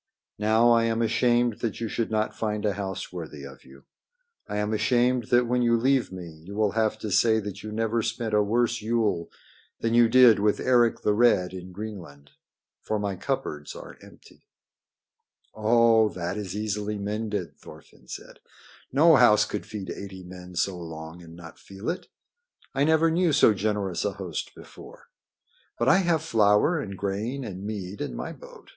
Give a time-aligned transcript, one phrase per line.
[0.39, 3.83] Now I am ashamed that you should not find a house worthy of you.
[4.49, 7.71] I am ashamed that when you leave me you will have to say that you
[7.71, 9.29] never spent a worse Yule
[9.79, 12.31] than you did with Eric the Red in Greenland.
[12.81, 14.47] For my cupboards are empty."
[15.53, 18.39] "Oh, that is easily mended," Thorfinn said.
[18.91, 22.07] "No house could feed eighty men so long and not feel it.
[22.73, 25.09] I never knew so generous a host before.
[25.77, 28.69] But I have flour and grain and mead in my boat.